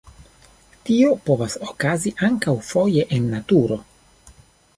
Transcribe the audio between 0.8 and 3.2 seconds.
Tio povas okazi ankaŭ foje